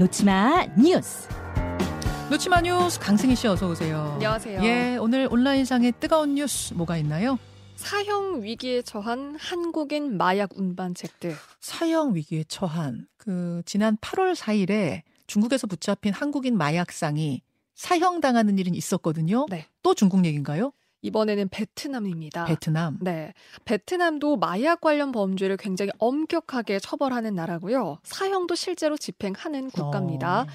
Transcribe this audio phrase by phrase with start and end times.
[0.00, 1.28] 놓치마 뉴스.
[2.30, 4.12] 놓치마 뉴스 강승희 씨 어서 오세요.
[4.14, 4.62] 안녕하세요.
[4.62, 7.38] 예, 오늘 온라인상의 뜨거운 뉴스 뭐가 있나요?
[7.76, 11.36] 사형 위기에 처한 한국인 마약 운반책들.
[11.60, 17.42] 사형 위기에 처한 그 지난 8월 4일에 중국에서 붙잡힌 한국인 마약상이
[17.74, 19.44] 사형 당하는 일은 있었거든요.
[19.50, 19.66] 네.
[19.82, 20.72] 또 중국 얘기인가요?
[21.02, 22.44] 이번에는 베트남입니다.
[22.44, 22.98] 베트남.
[23.00, 23.32] 네.
[23.64, 27.98] 베트남도 마약 관련 범죄를 굉장히 엄격하게 처벌하는 나라고요.
[28.02, 30.42] 사형도 실제로 집행하는 국가입니다.
[30.42, 30.46] 어.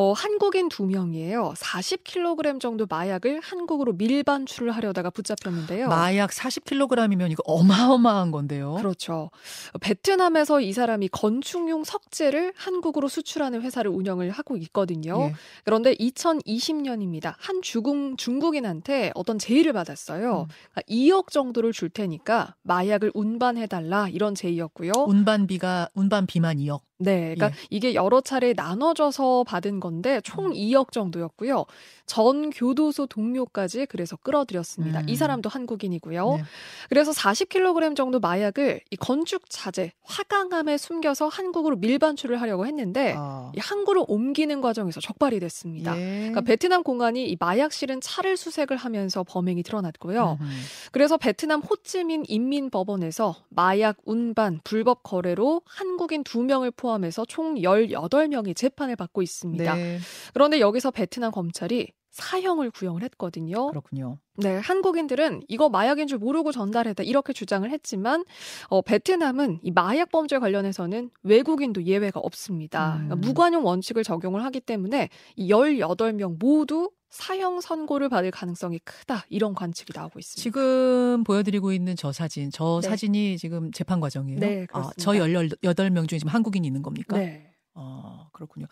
[0.00, 1.54] 어, 한국인 두 명이에요.
[1.56, 5.88] 40kg 정도 마약을 한국으로 밀반출을 하려다가 붙잡혔는데요.
[5.88, 8.74] 마약 40kg이면 이거 어마어마한 건데요.
[8.74, 9.32] 그렇죠.
[9.80, 15.20] 베트남에서 이 사람이 건축용 석재를 한국으로 수출하는 회사를 운영을 하고 있거든요.
[15.20, 15.34] 예.
[15.64, 17.34] 그런데 2020년입니다.
[17.36, 20.42] 한 중국, 중국인한테 어떤 제의를 받았어요.
[20.42, 20.46] 음.
[20.70, 24.92] 그러니까 2억 정도를 줄 테니까 마약을 운반해달라 이런 제의였고요.
[25.08, 26.87] 운반비가 운반비만 2억.
[26.98, 27.66] 네, 그러니까 예.
[27.70, 31.64] 이게 여러 차례 나눠져서 받은 건데 총 2억 정도였고요.
[32.06, 35.00] 전 교도소 동료까지 그래서 끌어들였습니다.
[35.00, 35.08] 음.
[35.08, 36.36] 이 사람도 한국인이고요.
[36.36, 36.42] 네.
[36.88, 43.52] 그래서 40kg 정도 마약을 이 건축 자재 화강암에 숨겨서 한국으로 밀반출을 하려고 했는데 아.
[43.54, 45.96] 이 항구로 옮기는 과정에서 적발이 됐습니다.
[46.00, 46.16] 예.
[46.18, 50.38] 그러니까 베트남 공안이 이 마약 실은 차를 수색을 하면서 범행이 드러났고요.
[50.40, 50.50] 음흠.
[50.92, 58.96] 그래서 베트남 호찌민 인민법원에서 마약 운반 불법 거래로 한국인 2명을 포함 해서 총 18명이 재판을
[58.96, 59.74] 받고 있습니다.
[59.74, 59.98] 네,
[60.32, 63.68] 그런데 여기서 베트남 검찰이 사형을 구형을 했거든요.
[63.68, 64.18] 그렇군요.
[64.36, 68.24] 네, 한국인들은 이거 마약인 줄 모르고 전달했다 이렇게 주장을 했지만
[68.68, 72.94] 어, 베트남은 이 마약 범죄 관련해서는 외국인도 예외가 없습니다.
[72.94, 73.08] 음.
[73.08, 79.54] 그러니까 무관용 원칙을 적용을 하기 때문에 이 18명 모두 사형 선고를 받을 가능성이 크다 이런
[79.54, 80.42] 관측이 나오고 있습니다.
[80.42, 82.88] 지금 보여드리고 있는 저 사진, 저 네.
[82.88, 84.40] 사진이 지금 재판 과정이에요.
[84.40, 85.02] 네, 아, 그렇습니다.
[85.02, 87.16] 저 18명 중에 지금 한국인이 있는 겁니까?
[87.16, 87.47] 네.
[87.80, 88.66] 아, 그렇군요.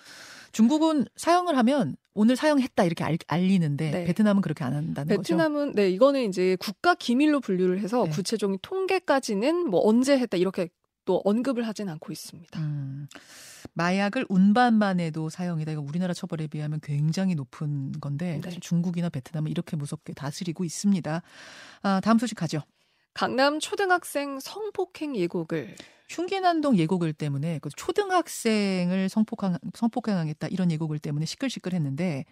[0.50, 4.04] 중국은 사형을 하면 오늘 사형했다 이렇게 알, 알리는데 네.
[4.04, 5.22] 베트남은 그렇게 안 한다는 거죠.
[5.22, 8.10] 베트남은 네 이거는 이제 국가 기밀로 분류를 해서 네.
[8.10, 10.68] 구체적인 통계까지는 뭐 언제 했다 이렇게
[11.04, 12.58] 또 언급을 하진 않고 있습니다.
[12.58, 13.06] 음,
[13.74, 15.72] 마약을 운반만 해도 사형이다.
[15.72, 18.58] 이거 우리나라 처벌에 비하면 굉장히 높은 건데 네.
[18.60, 21.22] 중국이나 베트남은 이렇게 무섭게 다스리고 있습니다.
[21.82, 22.60] 아, 다음 소식 가죠.
[23.16, 25.74] 강남 초등학생 성폭행 예고글.
[26.10, 32.26] 흉기난동 예고글 때문에 그 초등학생을 성폭행, 성폭행하겠다 이런 예고글 때문에 시끌시끌했는데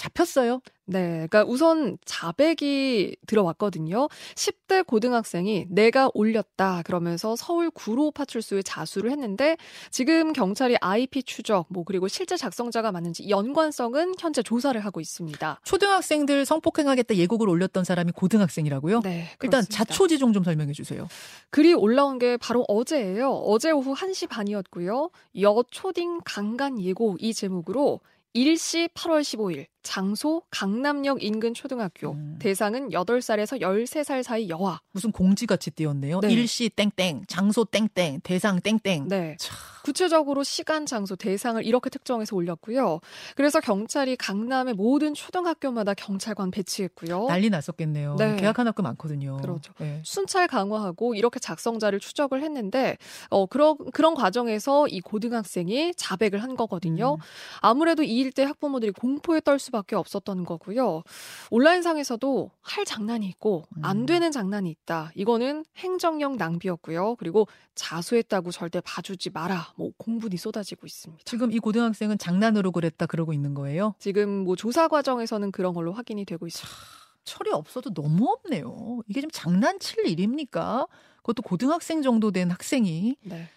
[0.00, 0.62] 잡혔어요.
[0.86, 4.08] 네, 그러니까 우선 자백이 들어왔거든요.
[4.34, 9.56] 10대 고등학생이 내가 올렸다 그러면서 서울 구로 파출소에 자수를 했는데
[9.90, 15.60] 지금 경찰이 IP 추적 뭐 그리고 실제 작성자가 맞는지 연관성은 현재 조사를 하고 있습니다.
[15.64, 19.00] 초등학생들 성폭행하겠다 예고글 올렸던 사람이 고등학생이라고요.
[19.02, 19.84] 네, 일단 그렇습니다.
[19.84, 21.06] 자초지종 좀 설명해 주세요.
[21.50, 23.30] 글이 올라온 게 바로 어제예요.
[23.30, 25.10] 어제 오후 1시 반이었고요.
[25.38, 28.00] 여초딩 강간 예고 이 제목으로
[28.32, 32.36] 일시 8월 15일 장소 강남역 인근 초등학교 음.
[32.38, 34.80] 대상은 8살에서 13살 사이 여아.
[34.92, 36.20] 무슨 공지같이 띄었네요.
[36.20, 36.32] 네.
[36.32, 39.08] 일시 땡땡, 장소 땡땡, 대상 땡땡.
[39.08, 39.36] 네.
[39.38, 39.56] 참.
[39.82, 43.00] 구체적으로 시간, 장소, 대상을 이렇게 특정해서 올렸고요.
[43.34, 47.26] 그래서 경찰이 강남의 모든 초등학교마다 경찰관 배치했고요.
[47.26, 48.16] 난리 났었겠네요.
[48.16, 48.36] 네.
[48.36, 49.38] 계약한 학교 많거든요.
[49.38, 49.72] 그렇죠.
[49.78, 50.02] 네.
[50.04, 52.98] 순찰 강화하고 이렇게 작성자를 추적을 했는데
[53.30, 57.14] 어 그런 그런 과정에서 이 고등학생이 자백을 한 거거든요.
[57.14, 57.20] 음.
[57.60, 61.02] 아무래도 이 일대 학부모들이 공포에 떨수 밖에 없었던 거고요.
[61.50, 64.06] 온라인상에서도 할 장난이 있고 안 음.
[64.06, 65.12] 되는 장난이 있다.
[65.14, 67.16] 이거는 행정력 낭비였고요.
[67.16, 69.72] 그리고 자수했다고 절대 봐주지 마라.
[69.76, 71.22] 뭐 공분이 쏟아지고 있습니다.
[71.24, 73.94] 지금 이 고등학생은 장난으로 그랬다 그러고 있는 거예요.
[73.98, 76.76] 지금 뭐 조사 과정에서는 그런 걸로 확인이 되고 있습니다.
[77.24, 79.00] 철이 없어도 너무 없네요.
[79.06, 80.86] 이게 좀 장난칠 일입니까?
[81.18, 83.48] 그것도 고등학생 정도 된 학생이 네.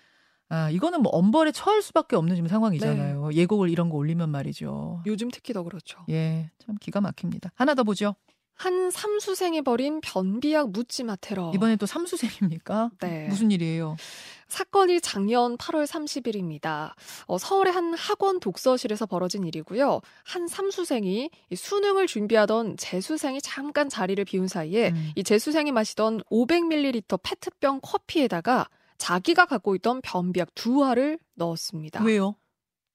[0.53, 3.29] 아 이거는 뭐 엄벌에 처할 수밖에 없는 지금 상황이잖아요.
[3.29, 3.35] 네.
[3.35, 5.01] 예고를 이런 거 올리면 말이죠.
[5.07, 5.99] 요즘 특히 더 그렇죠.
[6.09, 7.51] 예, 참 기가 막힙니다.
[7.55, 8.13] 하나 더 보죠.
[8.53, 11.51] 한 삼수생이 벌인 변비약 묻지마 테러.
[11.55, 12.91] 이번에 또 삼수생입니까?
[13.01, 13.27] 네.
[13.27, 13.95] 무슨 일이에요?
[14.47, 16.91] 사건이 작년 8월 30일입니다.
[17.25, 20.01] 어, 서울의 한 학원 독서실에서 벌어진 일이고요.
[20.23, 25.11] 한 삼수생이 이 수능을 준비하던 재수생이 잠깐 자리를 비운 사이에 음.
[25.15, 28.67] 이 재수생이 마시던 500ml 페트병 커피에다가
[28.97, 32.03] 자기가 갖고 있던 변비약 두 알을 넣었습니다.
[32.03, 32.35] 왜요?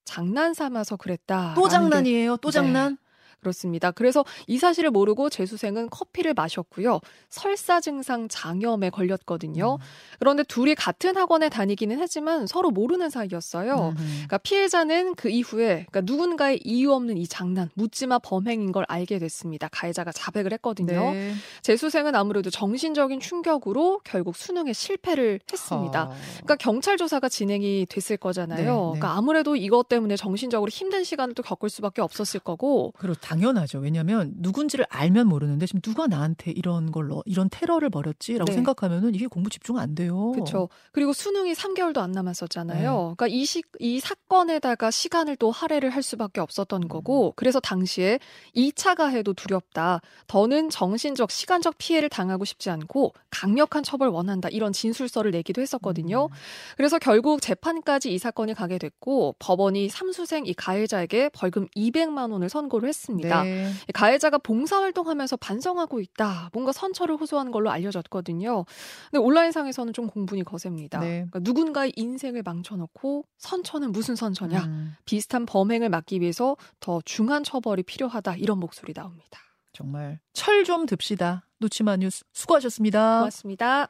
[0.05, 1.55] 장난 삼아서 그랬다.
[1.55, 2.39] 또 장난이에요?
[2.39, 2.53] 또 네.
[2.53, 2.99] 장난?
[3.41, 3.91] 그렇습니다.
[3.91, 7.01] 그래서 이 사실을 모르고 재수생은 커피를 마셨고요.
[7.29, 9.75] 설사 증상 장염에 걸렸거든요.
[9.75, 9.85] 음.
[10.19, 13.95] 그런데 둘이 같은 학원에 다니기는 했지만 서로 모르는 사이였어요.
[13.97, 13.97] 음.
[13.97, 19.69] 그러니까 피해자는 그 이후에 그러니까 누군가의 이유 없는 이 장난, 묻지마 범행인 걸 알게 됐습니다.
[19.71, 21.13] 가해자가 자백을 했거든요.
[21.13, 21.35] 네.
[21.63, 26.05] 재수생은 아무래도 정신적인 충격으로 결국 수능에 실패를 했습니다.
[26.05, 26.15] 어.
[26.35, 28.59] 그러니까 경찰 조사가 진행이 됐을 거잖아요.
[28.59, 28.71] 네, 네.
[28.71, 32.93] 그러니까 아무래도 이것 때문에 정신적으로 힘든 시간을 또 겪을 수밖에 없었을 거고.
[32.99, 33.79] 그리고 당연하죠.
[33.81, 38.55] 왜냐하면 누군지를 알면 모르는데 지금 누가 나한테 이런 걸로 이런 테러를 벌였지라고 네.
[38.55, 40.33] 생각하면은 이게 공부 집중 안 돼요.
[40.33, 40.71] 그렇죠.
[40.93, 42.91] 그리고 수능이 3개월도 안 남았었잖아요.
[42.91, 42.97] 네.
[43.17, 46.89] 그러니까 이, 시, 이 사건에다가 시간을 또 할애를 할 수밖에 없었던 음.
[46.89, 48.19] 거고 그래서 당시에
[48.57, 50.01] 2차 가해도 두렵다.
[50.27, 54.49] 더는 정신적, 시간적 피해를 당하고 싶지 않고 강력한 처벌 원한다.
[54.49, 56.27] 이런 진술서를 내기도 했었거든요.
[56.27, 56.35] 음.
[56.79, 62.89] 그래서 결국 재판까지 이 사건이 가게 됐고 법원이 삼수생 이 가해자에게 벌금 200만 원을 선고를
[62.89, 63.18] 했습니다.
[63.23, 63.73] 네.
[63.95, 66.51] 가해자가 봉사활동하면서 반성하고 있다.
[66.53, 68.65] 뭔가 선처를 호소하는 걸로 알려졌거든요.
[69.11, 71.01] 근데 온라인상에서는 좀 공분이 거셉니다.
[71.01, 71.27] 네.
[71.31, 74.65] 그러니까 누군가의 인생을 망쳐놓고 선처는 무슨 선처냐.
[74.65, 74.95] 음.
[75.05, 78.37] 비슷한 범행을 막기 위해서 더 중한 처벌이 필요하다.
[78.37, 79.41] 이런 목소리 나옵니다.
[79.73, 81.47] 정말 철 좀 듭시다.
[81.59, 83.19] 놓치마 뉴스 수고하셨습니다.
[83.19, 83.89] 고맙습니다.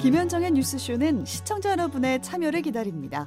[0.00, 3.26] 김현정의 뉴스쇼는 시청자 여러분의 참여를 기다립니다.